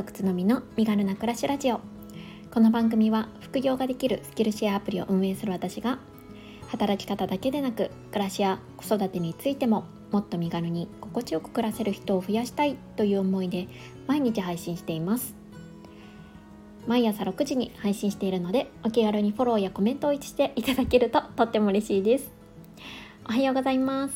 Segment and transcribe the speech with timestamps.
[0.00, 1.80] 族つのみの身軽な暮らしラジオ。
[2.50, 5.98] この番組は副業ができるスキルシェアアプリを運営する私が
[6.68, 13.68] 働き方だけでなく暮らしや子育てについてももっと身軽に心地よく暮らせる人を増やしたいという思いで
[14.06, 15.34] 毎日配信しています。
[16.86, 22.30] 毎朝6時に配信しているのでお気軽にフォローやコメントをしていただけるととっても嬉しいです。
[23.28, 24.14] おはようございます。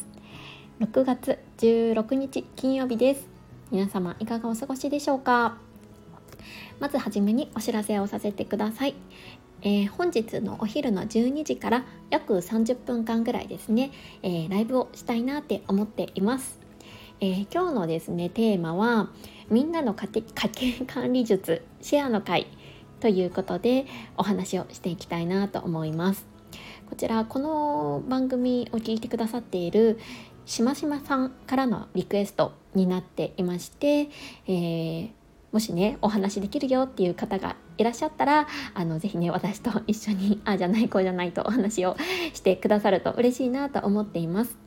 [0.81, 3.29] 6月16日金曜日です。
[3.71, 5.59] 皆様いかがお過ごしでしょうか？
[6.81, 8.95] まずはじめにお知らせをさせてください、
[9.63, 13.91] えー、本日のお昼の12時から約30分間ぐらいですね、
[14.23, 16.59] えー、ライブをしたいなって思っています、
[17.21, 19.11] えー、今日のですねテーマは
[19.51, 22.47] みんなの家計管理術シェアの会
[23.01, 26.27] ということでお話をしていきたいなと思います。
[26.89, 29.99] こちらこの番組を聞いてくださっている
[30.47, 34.09] しましまさんからのリクエストになっていまして、
[34.47, 35.11] えー、
[35.55, 41.97] もしねお話しできるよっていう方がいらっしゃったらあのぜひね私と一緒にああじゃないこうじゃないとお話を
[42.33, 44.59] してくださると嬉しいなと思っています。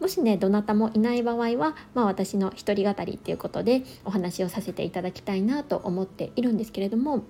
[0.00, 7.24] もしねどなたもいない場合は、まあ、私の一人語りっていうことでお話をさせていただきたいなと思っているんですけれども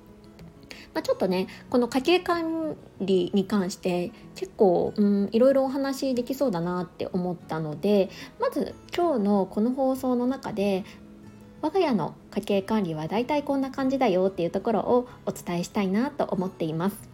[0.92, 10.84] まあ、ちょっとねこの家計管理に関して結構、うん、いろいろお話できそうだなって思ったのでまず今日のこの放送の中で
[11.64, 17.08] 我が家の家計管理はだいたいこんな感じだよっていうところをお伝えしたいなと思っています。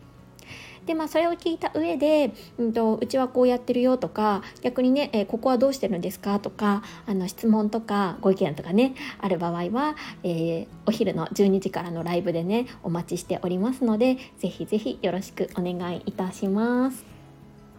[0.87, 17.05] でまあそれを聞いた上で、うんと、うちはこうやってるよとか逆にね、えー、ここはどうしてるんですかとかあの質問とかご意見とかねある場合は、えー、お昼の12時からのライブでねお待ちしておりますのでぜひぜひよろしくお願いいたします。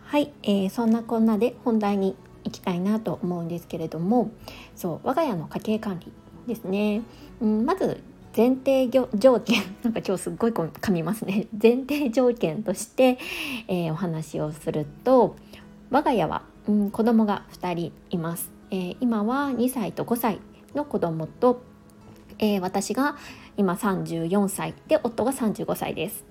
[0.05, 4.31] はい、えー、そんなこんなで本題に行きたいなと思うんですけれども
[4.73, 6.13] そう我が家の家計管理
[6.47, 7.01] ですね、
[7.41, 8.01] うん、まず
[8.35, 9.07] 前提条
[9.39, 11.47] 件 なんか今日すっごい噛みますね。
[11.61, 13.17] 前提条件として、
[13.67, 15.35] えー、お話をすると
[15.89, 20.39] 我が家は、うん、子供が2人います、えー、今は2歳と5歳
[20.73, 21.61] の子供と、
[22.39, 23.17] えー、私が
[23.57, 26.23] 今34歳で夫が35歳です。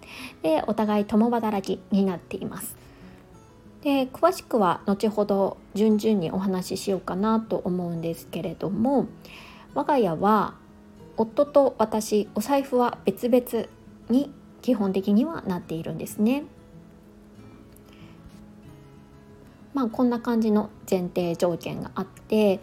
[0.42, 2.76] でお互い共働きになっています。
[3.82, 9.06] で詳しくは後ほど順々にお話ししようかなと思うんですけれども
[9.74, 10.54] 我が家は
[11.16, 13.68] 夫と私お財布は別々
[14.08, 14.32] に
[14.62, 16.44] 基本的にはなっているんですね。
[19.74, 22.60] まあこんな感じの前提条件があって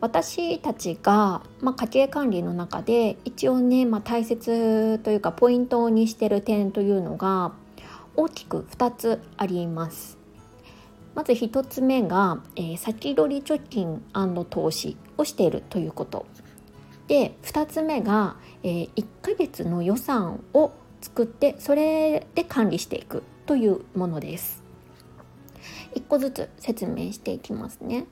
[0.00, 7.52] 私たちが、まあ、家計管理の中で一応ね、まあ、大切というかポイントにしてる点というのが
[8.16, 10.19] 大きく2つあります。
[11.14, 14.02] まず1つ目が、えー、先取り貯金
[14.48, 16.26] 投資をしているということ
[17.08, 24.62] で2つ目が、えー、1ヶ月の予算を作ってそれで管理していくというものです。
[25.94, 28.06] 1個ずつ説明していきますね。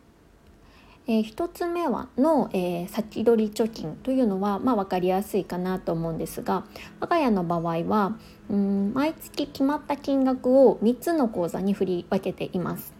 [1.10, 6.64] えー、1つ目はの、えー、先取り貯金というのは、まあ、分かりやすいかなと思うんですが
[7.00, 8.18] 我が家の場合は
[8.50, 12.94] うん毎月決まった金額を3つの口座に振り分けています。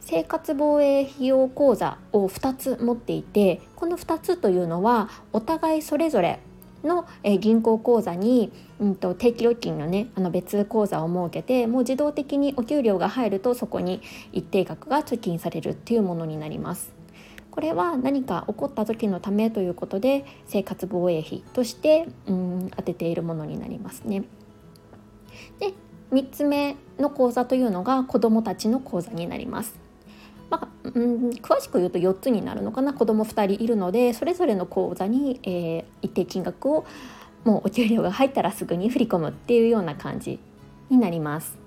[0.00, 6.38] 生活防衛費用口座を2つ持っていてこの2つというのはお互いそれぞれ
[6.86, 7.06] の
[7.40, 14.00] 銀行口座に、うんと、定期預金のねあの別口座を設けてもう自動的にお給料が入るとそこに
[14.32, 16.94] 一定額が貯金されるっていうものになります。
[17.50, 24.24] これは何か起こった時のためということで生活防衛費としてうん当てているものになりますね。
[25.58, 25.72] で
[26.12, 29.85] 3つ目の口座というのが子どもたちの口座になります。
[30.50, 36.86] まあ、うん、詳しく言うと4つになるのかな子供2人いるのでそれぞれの口座に、えー、一定金額を
[37.44, 40.38] もうお給料が入ったらすぐに振り込むっていうような感じ
[40.90, 41.66] になります。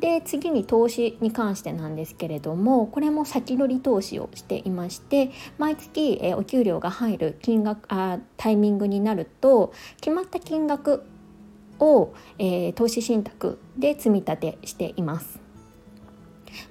[0.00, 11.04] で次に投資に関してなんですけれどもこれも先取り投資をしていまして毎月、えー、お給料が入る金額あタイミングになると決まった金額
[11.78, 15.45] を、えー、投資信託で積み立てしています。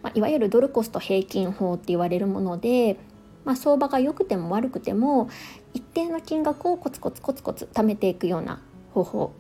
[0.02, 2.98] まあ、いわゆるドルコスト平均法って言われるもので、
[3.44, 5.30] まあ、相場が良くても悪くても
[5.74, 8.62] 一定の金額をコツコツコツコツ貯めていくような
[8.94, 9.34] 方法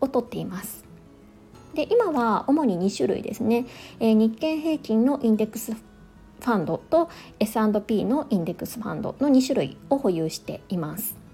[0.00, 0.84] をとっています。
[1.74, 3.66] で今は主に2種類ですね、
[4.00, 11.27] えー、日経平均のインデックスファンドと S&P のインデックスファンドの2種類を保有しています。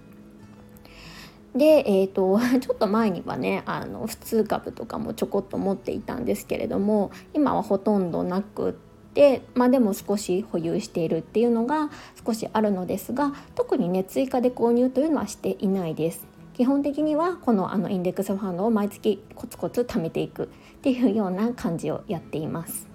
[1.55, 8.73] で、えーと、 ちょっと前にはねあの普通株とかもちょこっと持っていたんですけれども今はほとんどなくっ
[9.15, 11.89] で、まあ、でも少し保有しているっていうのが
[12.23, 16.27] 少しあるのですが特にね追加で購入というのはしていないです。
[16.53, 20.47] 基本的にはこのあのインデックスファンドを毎月コツコツ貯めていくっ
[20.81, 22.87] ていうような感じをやっています。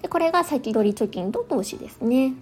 [0.00, 2.34] でこれが先取り貯金と投資ですね。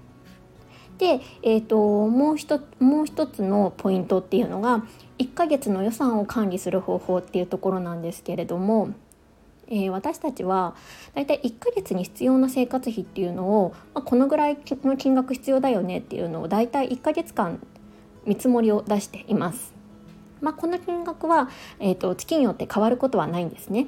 [1.00, 4.85] で、えーと、もう一もう一つのポイントっていうのが
[5.19, 8.91] 1ヶ月の予算を管理する方法っていうところなんですけれども、
[9.69, 10.76] えー、私たちは
[11.14, 17.67] だいたい1ヶ月に必要な生活費っていうのを、まあ、このぐらいの金額必要だよねっていうのをだいたい1ヶ月間
[18.26, 19.73] 見積もりを出しています。
[20.43, 21.49] まあ、この金額は、
[21.79, 23.87] えーと月によって変わることはないんですね。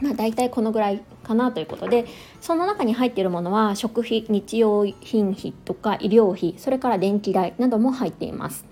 [0.00, 2.04] まあ、大体このぐらいかなということで
[2.40, 8.66] その中に入っているものは食費日用品費とか医療費それから電気代なども入っています。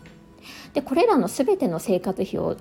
[0.74, 2.56] でこれらの全ての生活費を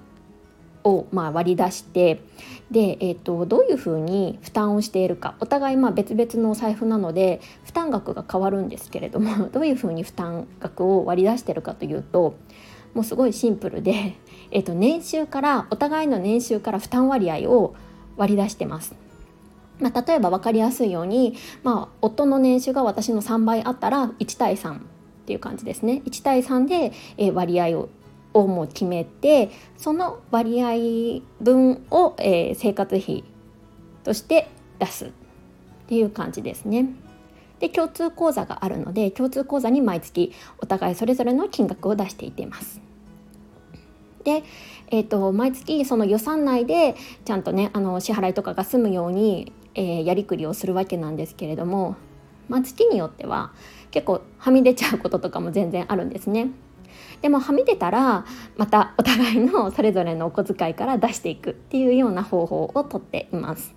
[0.86, 2.21] をまあ割り出して
[2.69, 12.36] で、えーと、どういうふうに負担をしているかお互いまあ別々のお財布なので負担額が変わるんですけれども どういうふうに負担額を割り出しているかというと
[12.94, 14.16] もうすごいシンプルで、
[14.51, 17.75] えーと年収からお互いの年収から負担割合を
[18.18, 18.95] 割り出してます。
[19.80, 24.80] まあ、例えば分かりやすいように、まあ、夫の年収が私の3倍あったら1対3っ
[25.25, 27.89] ていう感じですね1対3で、え割合を
[28.33, 33.24] をもう決めてその割合分を、え、生活費
[34.04, 34.50] として
[34.80, 35.09] 出すっ
[35.88, 36.89] ていう感じですね。
[37.59, 42.81] で共通口座があるので共通口座に毎月お互いそれぞれの金額を出していっています。
[44.24, 44.44] で、
[44.88, 46.95] えーと、毎月その予算内で
[47.25, 51.95] ちゃんとねあの支払いとかが済むように、えー、やりくりをするわけなんですけれども、
[52.50, 53.53] まあ、月によっては
[53.91, 56.50] 結構はみ出ちゃうこととかも全然あるんですね。
[57.21, 58.25] でもはみ出たら
[58.57, 63.74] またお互いのそれぞれのお小遣いから出していくっていうような方法をとっています。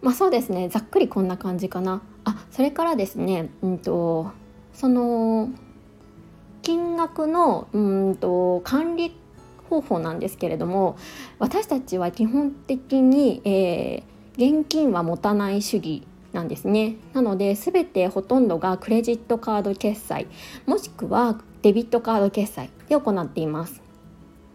[0.00, 2.02] まあそうですねざっくりこんな感じかな。
[2.24, 4.32] あそれからですね、うんと
[4.72, 5.50] その
[6.62, 7.78] 金額のう
[8.10, 9.14] んと管理
[9.68, 10.96] 方法なんですけれども
[11.38, 16.96] 私たちは基本的に、えー、現金は持たない主義なんですね。
[17.12, 20.26] なので全てほとんどがクレジットカード決済
[20.66, 23.82] もしくはデビットカード決済で行っています。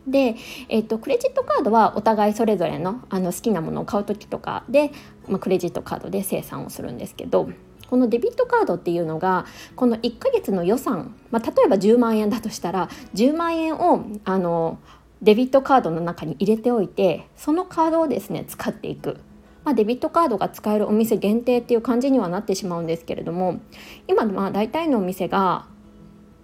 [0.08, 0.36] で、
[0.70, 4.92] えーと、クレジットカードはお互いそれぞれのあの好きなものを買う時とかで、
[5.28, 7.50] まあ、クレジットカードで生産をするんですけど
[7.90, 9.46] このデビットカードっていうのが
[9.76, 14.80] この1ヶ月の予算、まあ、例えば10万円だとしたら10万円をあの
[15.22, 19.20] デビットカードの中に入れておいてそのカードをですね使っていく。
[19.64, 23.60] まあ、デビットカードが使えるお店限定っていう感じにはなってしまうんですけれども
[24.08, 25.66] 今まあ大体のお店が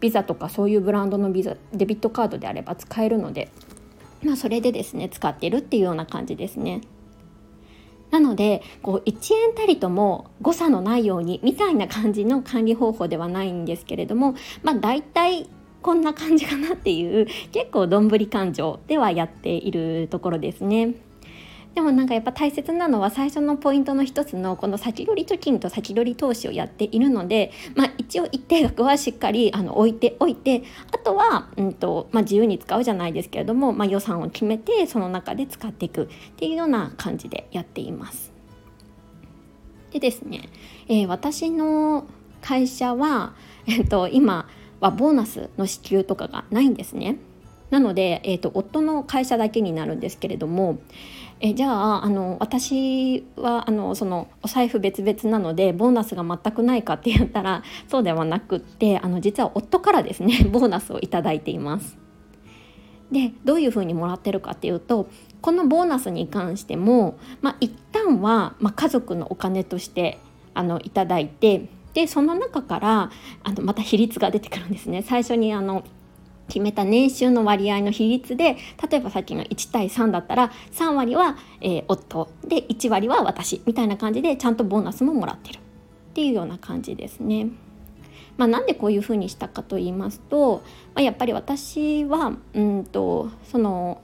[0.02, 3.50] ビザとかそういうブランドのビザデビットカードであれば使えるので、
[4.24, 6.82] まあ、それでですね使ってるっていうような感じですね。
[8.14, 15.50] なのでこう1円たりとも誤差のないようにみたいな感じの管理方法ではないんですけれどもまあ大体
[15.82, 20.94] こんな感じかなっていう結構どんぶり勘定ではやっているところですね。
[21.76, 38.32] でもなんかやっぱ大切なのは最初のポイントの一つのこの先取り貯金と先取り投資をやっているので、まあ、一応一定額はしっかりあの置いておいてあとは、うんとまあ、自由に使うじゃないですけれども、まあ、予算を決めてその中で使っていくっていうような感じでやっています。
[39.92, 40.50] でですね、
[40.88, 42.06] えー、私の
[42.42, 43.34] 会社は、
[43.68, 44.48] えーと、今
[44.80, 47.18] はボーナスの支給とかがないんですね。
[47.70, 50.80] なので、えーと夫の会社だけになるんですけれども、
[51.46, 61.98] えじゃああの私はあのそのお財布別々なのでボーナスが全くないかって言ったらそうではなくってあの実は夫からですね ボーナスを頂いています。
[63.12, 65.08] でどういうふうにもらってるかっていうと
[65.42, 70.20] このボーナスに関しても、まあ、一旦は、まあ、家族のお金として
[70.54, 73.12] あのいただいてでその中から
[73.44, 75.02] あのまた比率が出てくるんですね。
[75.02, 75.84] 最初にあの
[76.48, 78.58] 決めた年収の割合の比率で
[78.90, 82.30] 例えばさっきの1対3だったら3割は、えー、夫。
[82.46, 83.62] で1割は私。
[83.66, 85.58] みたいな感じでちゃんとボーナスももらってる。
[85.58, 85.60] っ
[86.14, 87.48] ていうような感じですね。
[88.38, 90.64] まあ、なんでこういうふうにしたかと言いますと、
[90.96, 94.02] まあ、やっぱり私はうんとその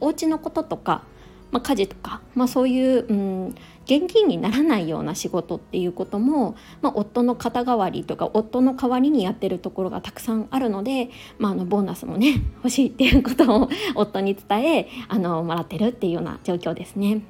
[0.00, 1.04] お家のこととか
[1.52, 17.22] まあ、家事とか、まあ、そういう、うん、現金にならないような仕事っていうことも、まあ、夫の肩代わりとか夫の代わりにやってるところがたくさんあるので、まあ、あのボーナスもね 欲しいっていうことを 夫に伝えあのもらってるっていうような状況ですね。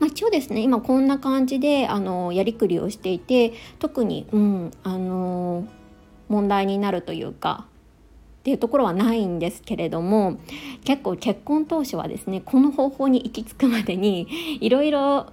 [0.00, 5.68] まあ、一応ですね今こんな感じであのやりくりをしていて特に、うん、あの
[6.28, 7.66] 問題になるというか
[8.40, 10.38] っていうところはないんですけれども
[10.84, 14.26] 結構結婚当初はですねこの方法に行き着くまでに
[14.60, 15.26] いろいろ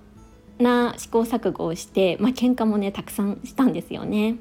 [0.60, 4.38] な試行錯誤をして、まあ喧嘩もねたくさんしたんですよね。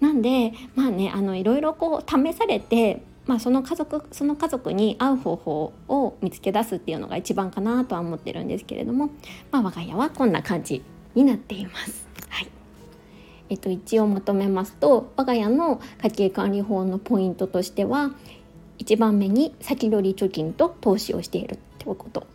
[0.00, 9.10] なんでまあねあのいろいろこう試されてまあ、その家族その家族に合う方法を見つけ出すっていうのが一番かなとは思ってるんですけれども、
[9.50, 10.82] まあ、我が家はこんな感じ
[11.14, 12.08] になっています。
[12.28, 12.48] はい
[13.48, 18.10] えっと、一応まとめますと我が家の家計管理法のポイントとしては
[18.78, 22.26] 1番目に先取り貯金と投資をしているってこと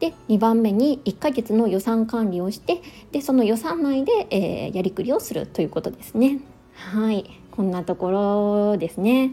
[0.00, 6.40] で2番目に1ヶ月の予算管理をしてでその予算内で、えー、やりくりをするということですね。
[6.74, 9.32] はいこんなところですね。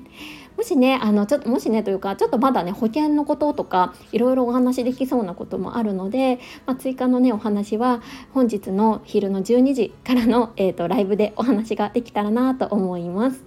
[0.58, 8.02] もしねあのちょっともしねというかちょっとまだね保険のこととかいろいろお話できそうなこともあるので、まあ、追加のねお話は
[8.34, 13.46] 本日の昼の12時からの、えーと、ライブでお話ができたらなと思います。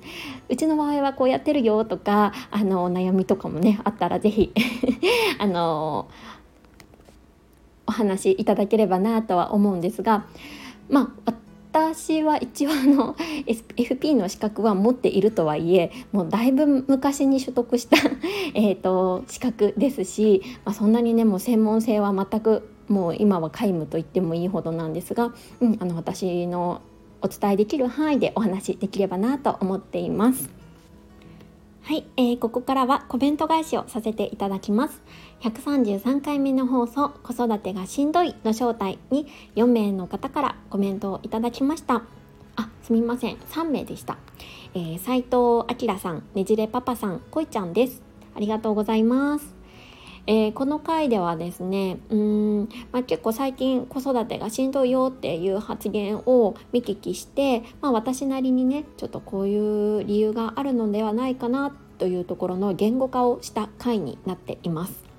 [0.48, 4.52] うちの場合はこうやってるよとかあのお悩みとかもねあったら是非
[5.38, 6.08] あの
[7.90, 10.24] お話いただければなとは思うんですが
[10.88, 11.32] まあ
[11.72, 13.14] 私は一応あの
[13.46, 17.96] FP の資格は持っているとはいえもうだいぶ昔に取得した
[18.54, 26.80] えと資格ですし、まあ、そんなにねもう専門性は全くもう今は皆無と言ってもいいほどなんですが、うん、あの私の
[27.22, 30.50] お伝えできる範囲でお話できればなと思っています。
[31.82, 35.02] はい、えー、ここからはコメント返しをさせていただきます。
[35.40, 42.02] 133回目の放送「子育てがしんどい」の正体に4名の方からコメントをいただきました。
[42.56, 44.18] あ、すみません、3名でした。
[44.74, 48.02] えー、藤明さん、ねじれパパさん、こいちゃんです。
[48.34, 49.60] ありがとうございます。
[50.26, 59.58] えー、この回ではですねうん、まあ、結構最近子育てがしんどいよっていう発言を見聞きして、まあ、私なりにねちょっとこうい
[59.96, 65.09] う理由があるのではないかなというところの言語化をした回になっています。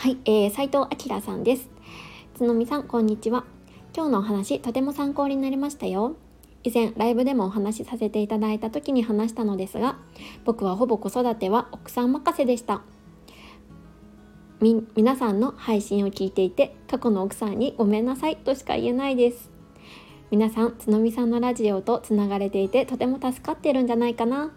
[0.00, 1.68] はい、えー、斉藤明さんです。
[2.34, 3.44] つのみさんこんにちは。
[3.94, 6.16] 今日のお話とても参考になりましたよ。
[6.64, 9.98] 以前ライブでもお話しさせていただいた時に話したのですが
[10.46, 12.80] 僕はほぼ子育ては奥さん任せでした
[14.62, 19.50] み皆さんの配信を聞いていて過去の奥さんにごめんなさいとしか言えないです
[20.30, 24.50] 皆さんつのみさんのラジオとつながれていてとても助かってるんじゃないかな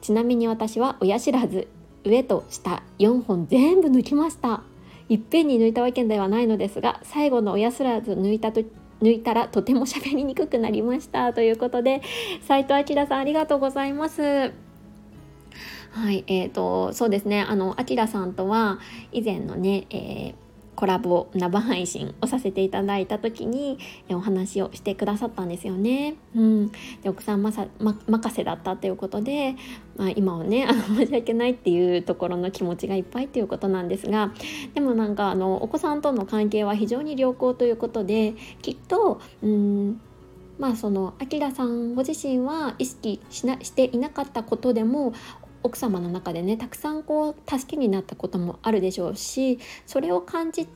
[0.00, 1.68] ちなみに私は親知らず
[2.04, 4.62] 上と下4本全部抜きました。
[5.08, 8.62] いっぺんに抜いたわけではないのですが最後の親知らず抜いたと
[9.02, 12.00] 抜いたらとても喋りにくくなりましたということで
[12.40, 14.22] 斉藤明さんありがとうございます。
[14.22, 17.42] はい、えーと、そうですね。
[17.42, 18.80] あの明さんとは
[19.12, 20.34] 以前のね、えー、
[20.76, 23.78] コラボ生配信をさせていただいた時に
[24.10, 26.16] お話をしてくださったんですよね。
[26.34, 29.56] うん、で奥さんまさ、ま、任せだったということで、
[29.96, 34.32] まあ、今はねあの 申し訳ないっていうところの気持ちがいっぱいということなんですが
[34.74, 40.00] でもなんかあのお子さんとの関係は非常に良好ということできっとうん
[40.58, 45.12] まあそのあきらさんご自身は意識しなしていなかったことでも
[45.64, 50.68] 奥様の中でねたくさんこう助けになったこともあるでしょうしそれを感じ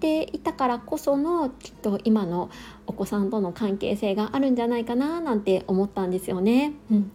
[0.00, 2.50] ていたからこそのきっと今の
[2.86, 6.72] お子さんとの関係性があるんじゃないかななんて思ったんですよね。
[6.90, 7.12] うん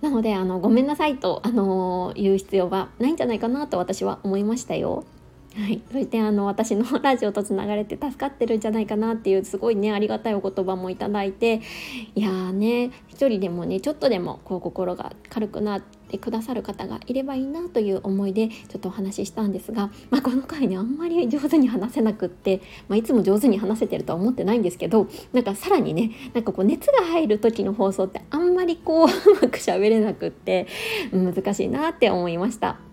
[0.00, 5.04] なのであのごめんなさいとあの言う必要はないんじゃないかなと私は思いましたよ。
[5.58, 11.62] はい、そしてあの私の ラジオとつながれて助かってるんじゃないかなっていうすごいねありがたいお言葉もいただいて
[12.14, 30.68] いやーね一人でもねちょっとでもこう心が軽くなってくださる方がいればいいなという思いでちょっとお話ししたんですが、まあ、この回ねあんまり上手に話せなくって、まあ、いつも上手に話せてるとは思ってないんですけどなんかさらにねなんかこう熱が入る時の放送ってあんまりこううまく喋れなくって
[31.12, 32.87] 難しいなって思いました。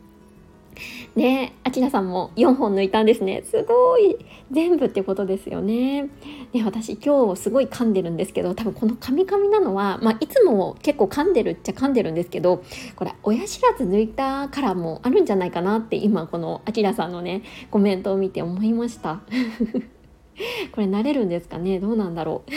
[1.15, 3.43] ねあきらさんも4本抜いたんですね。
[3.43, 4.17] すごい。
[4.51, 6.09] 全部ってことですよね。
[6.53, 12.63] で私今日すごい噛んでるんですけど多分このカミカミなのは、まあ、いつも結構噛んでるっちゃ噛んでるんですけど
[12.95, 19.21] これ親知らず抜いたからもあるんじゃないかなって今このあきらさんのねコメントを見て思いました。
[20.73, 21.79] これ慣れるんですかね？
[21.79, 22.51] どうなんだろう？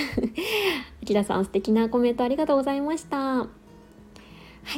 [1.03, 3.19] あきらさん素敵なコメントありがとうございました。
[3.19, 3.47] は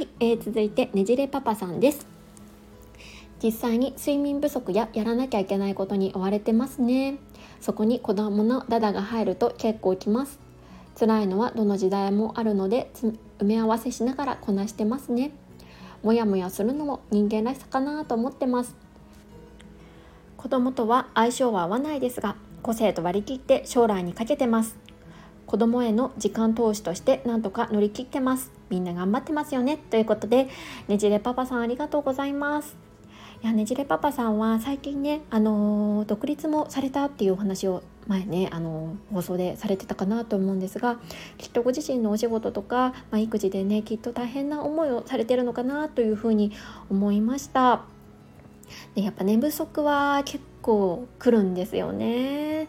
[0.01, 2.10] い、えー、続いてねじれパパさんです。
[3.43, 7.19] 実際に睡眠不足ややらなきゃいけないことに追われてますね。
[7.61, 10.39] そこに子供のダダが入ると結構きます。
[10.99, 12.91] 辛いのはどの時代もあるので
[13.39, 15.33] 埋め合わせしながらこなしてますね。
[16.03, 18.75] もやもやするのも人間らしさかなと思ってます。
[20.37, 24.77] 子供とは相性は合わないですが個性と割り切って将来にかけてます。
[25.47, 28.51] 子供への時間投資としてなんとか乗り切ってます。
[28.69, 29.79] みんな頑張ってますよね。
[29.79, 30.49] ということで
[30.89, 32.90] ねじれパパさんありがとうございます。
[33.43, 40.99] いやねじれパパさんは最近ね、あのー、独立もされたっていうお話を前ね、あのー、放送でされてたかなと思うんですが
[41.39, 46.53] きっとご自身のお仕事とか、まあ、育児でねきっと大変な思いをされてるのかなというふうに
[46.91, 47.85] 思いました。
[48.95, 52.69] でやっぱ寝不足は結構くるんですよね。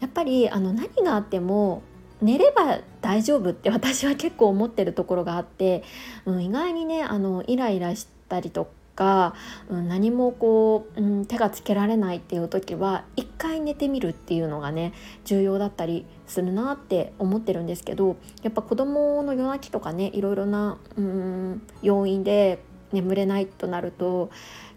[0.00, 1.80] やっぱりあの何があっても
[2.20, 5.84] 寝れば大丈夫って私は結構思ってるところがあって、
[6.26, 9.34] うん、意外にねあのイライラしたりとかか、
[9.68, 14.92] うん、何もこう、うん、手がつけられないっていう時は一回寝てみるっていうのがね
[15.24, 22.58] 重要だったりするなって思ってるんですけどやっぱ子どもの夜泣きとかねいろいろな、うん、要因で
[22.92, 24.30] 眠れないとなると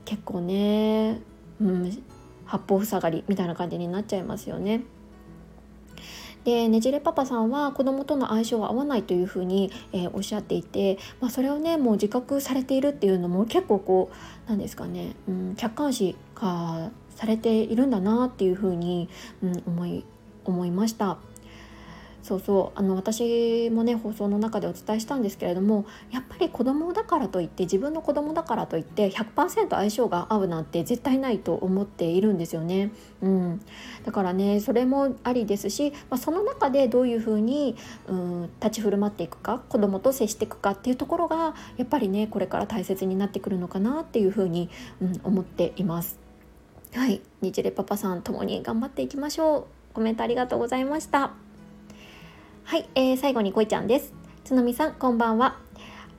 [0.06, 1.22] 結構ね、
[1.60, 2.04] うん、
[2.46, 4.84] 八方塞がりみたいな感じになっちゃいますよね。
[6.44, 14.12] でねじれパパさんは子供との相性は合わないというふうに、えー、おっしゃっていて、まあ、それをねもう自覚されているっていうのも結構こ
[14.48, 19.10] うなんですかね、うん、客観視化されているんだなっていうふうに、
[19.44, 20.06] うん、思い
[20.46, 21.18] 思いました。
[22.30, 32.92] そうそうあの私もね放送の中でお伝えしたんですけれどもやっぱり子供だからといって自分の子供だからといって100%相性が合うなんて絶対ないと思っているんですよね。
[33.24, 33.62] うん、
[34.06, 37.76] だからねそれもありですし、まあ、その中でどういうふうに、
[38.08, 44.70] うん、立ち振る舞っていくか子供と接していくかっていうところがやっぱりねこれから大切になってくるのかなっていうふうに、
[45.02, 46.20] うん、思っています。
[46.94, 49.66] はい、日レパパさんともに頑張っていきましょう。
[49.96, 51.49] コメントありがとうございました。
[52.70, 54.14] はい、えー、最後にこいちゃんです。
[54.44, 55.58] つのみさんこんばんは。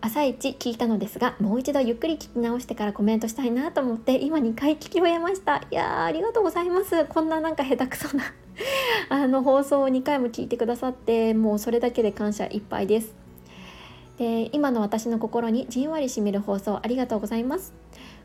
[0.00, 5.58] 朝一聞いたのですがもう一度ゆっくり聞き直してからコメントしたいなと思って今2回聞き終えました。
[5.58, 7.04] いやありがとうございます。
[7.04, 8.24] こんななんか下手くそな
[9.10, 13.14] あの放送を2回も聞いてくださってもうそれだけで感謝いっぱいです。
[14.18, 17.72] で今の私の心にじんわりしみる放送ありがとうございます。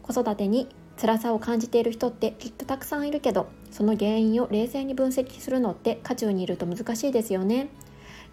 [0.01, 0.67] 子育てに
[0.99, 7.67] 辛さを感じている人ってきっとたくさんいるけどその原因を冷静に分析するのって渦中にいると難しいですよね。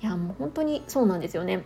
[0.02, 1.64] いやもう本当にそうなんですよね。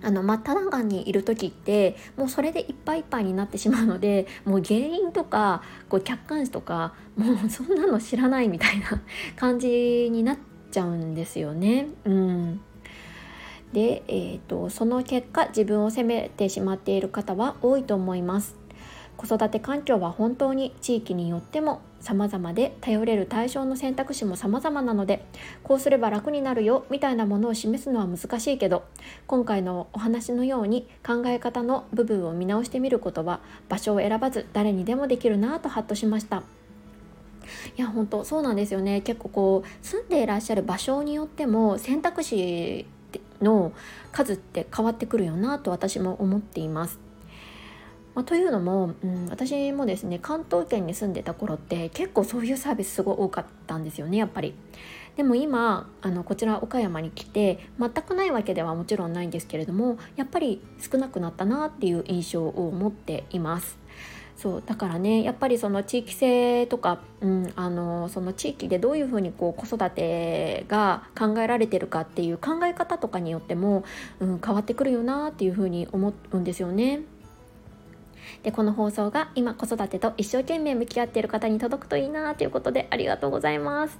[0.00, 9.02] あの真っ只中にいる時ってもうそれでいっぱいいっぱいになってしまうのでもう原因とかこう客観視とかもうそんなの知らないみたいな
[9.34, 10.38] 感じになっ
[10.70, 11.88] ちゃうんですよね。
[12.04, 12.60] うん
[13.72, 18.56] で、えーとその結果自分を責めてしまっている方は多いと思います。
[19.18, 25.26] 子育て環境は本当に地域によっても様々で頼れる対象の選択肢も様々なので
[25.64, 28.84] こうすれば楽になるよみたいなものを示すのは難しいけど
[29.26, 36.44] 今回のお話のように考え方の部分を見直してみることは場所を選ばず誰にでもできるなとハッとしました。
[37.76, 39.00] いや本当そうなんですよね。
[39.00, 42.86] 結構こう住んでいらっしゃる場所によっても選択肢
[43.42, 43.72] の
[44.12, 47.07] 数って変わってくるよなと私も思っています。
[48.18, 54.56] まあ、というのも、うん、私もですね関東圏に住んでた頃って結構そういうサービスすごい多かったんですよねやっぱり。
[55.14, 63.78] でも今あのこちら岡山に来て全くないわけではもちろんないんですけれどもやっぱり少なくなったなっていう印象を持っています。
[64.36, 73.84] そうだからねやっぱりその地域性とか、うん、あのその地域でどういうふうにこう子育てが考えられてるかっていう考え方とかによっても、
[74.18, 77.02] うん、変わってくるよなっていうふうに思うんですよね。
[78.42, 83.98] でこの放送が今子育てと一生懸命向き合っている方に届くといいなということでありがとうございます。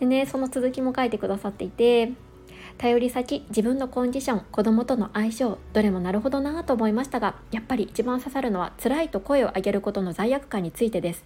[0.00, 2.12] でねその続きも書いてくださっていて
[2.78, 11.24] 頼り先自分のコンディション子供との相性どれもなるほどなと思いましたがやっぱり一番刺さるのは辛いと声を上げることの罪悪感についてです。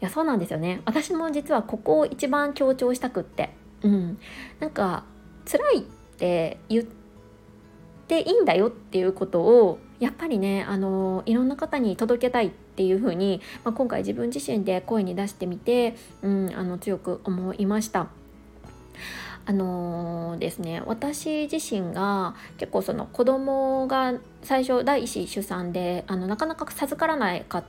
[0.00, 0.80] いやそうなんですよね。
[0.86, 3.50] 私も実はここを一番強調したくって。
[3.82, 4.18] うん。
[4.58, 5.04] なんか
[5.44, 5.82] 辛いっ
[6.16, 6.84] て言っ
[8.08, 18.08] ていいんだよっていうことをやっぱりねあのいろんな方に届けたいっていうふうに、まあ、今回自分自身で声に出してみて、うん、あの強く思いました。
[19.46, 27.64] あのー、ですね私自身が結構その子供が最初第一子出産であのなかなか授からないかっ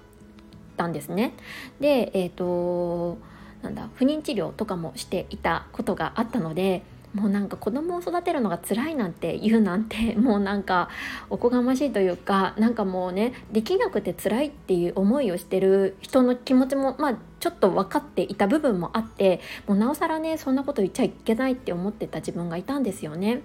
[0.78, 1.34] たんですね。
[1.80, 3.18] でえっ、ー、と
[3.62, 10.90] なんだ不妊治療とかもしていたことがあったのでもうなんか子供を育てるのが辛いなんて言うなんて もうなんか
[11.30, 23.42] おこがましいというかなんかもうねできなくて辛いっていう思いをしてる人の気持ちもまあちょっと分かっていた部分もあってもうなおさらねそんなこと言っちゃいけないって思ってた自分がいたんですよね。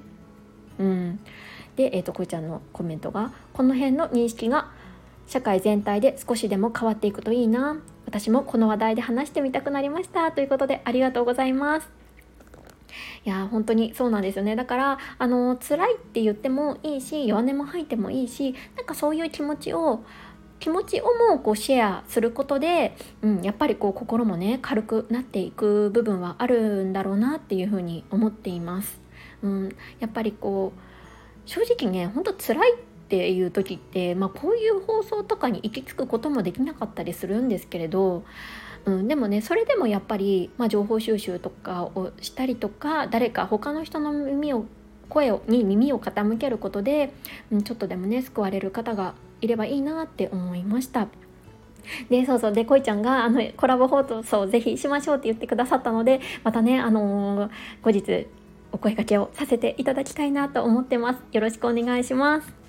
[0.79, 1.20] うん、
[1.76, 4.70] で、えーと、こいちゃんのコメントが「この辺の認識が
[5.26, 11.95] 社会全体で少しでも変わっていくといいな私もこの話題で話してみたくなりました」ということでありがとうございます。
[13.24, 20.04] いや本当にそうなんですよねだからあの辛いって言ってもいいし弱音も吐いてもいいしなんかそういう気持ちを
[20.59, 28.98] 気持ちをもこうシェアすることで、うん、やっぱりこう心もね軽くなっていく部分はあるんだろうなっていうふうに思っています。
[29.42, 30.80] うん、やっぱりこう
[31.48, 38.24] 正直ねほんと辛いっていう時って、まあ、こういう放送とかに行き着くこともできなかったりするんですけれど、
[38.87, 44.64] うん、でもねそれでもやっぱり、まあ、情報収集とかをしたりとか誰か他の人の耳を
[45.09, 47.12] 声をに耳を傾けることで、
[47.51, 51.09] うん、ちょっとでもね救われる方がいればいいなって思いました。
[52.11, 52.53] で、そうそう。
[52.53, 57.51] で、こいちゃんが、あの、コラボ放送をぜひしましょうって言ってくださったので、またね、あのー、
[57.83, 58.27] 後日、
[58.72, 61.20] お声掛けをさせていただきたいなと思ってます。
[61.33, 62.65] よろしくお願いします。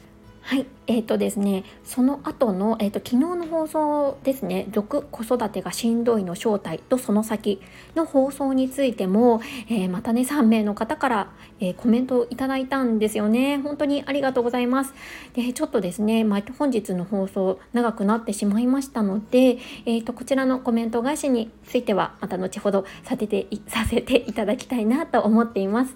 [0.47, 7.61] はい、えーとですね、その後の、えーと、昨日の放送ですね「6子育てがしんどい」の正体とその先
[7.95, 13.57] の放送についても、えー、またね3名の方から、えー、コメントをいただいたんですよね。
[13.57, 14.93] 本当にありがとうございます。
[15.33, 25.93] でちょっとですね、まあ、本日の放送長くなってしまいましたので、えーと、こちらのコメント返しについてはまた後ほどさせてさせていただきたいなと思っています。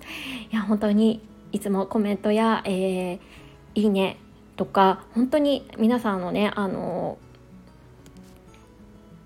[0.52, 1.22] いや本当に
[1.54, 3.18] いつもコメントや、え
[3.76, 4.18] いいね
[4.62, 7.18] とか本当に皆さんのねあの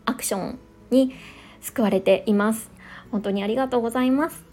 [0.06, 0.60] アクション
[0.92, 1.14] に
[1.60, 2.72] 救われています。
[3.12, 4.46] 本当にありがとうございます。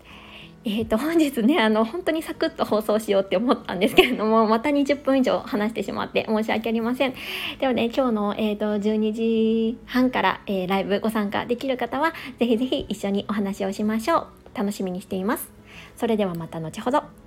[0.65, 7.15] えーと、本日ねあの本当にサクッと放送しようって思ったんですけれどもまた20分以上話してしまって申し訳ありません。
[7.61, 14.27] ではね今日の、えーと、12時半から、えー、ライブご参加できる方はぜひぜひ一緒にお話をしましょう。
[14.53, 15.49] 楽しみにしています。
[15.97, 17.22] それではまた後ほど。